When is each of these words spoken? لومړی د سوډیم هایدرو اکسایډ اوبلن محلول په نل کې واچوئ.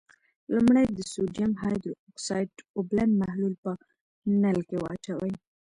لومړی 0.53 0.87
د 0.91 0.99
سوډیم 1.11 1.51
هایدرو 1.63 1.93
اکسایډ 2.09 2.51
اوبلن 2.77 3.09
محلول 3.21 3.53
په 3.63 3.71
نل 4.41 4.59
کې 4.69 4.77
واچوئ. 4.79 5.33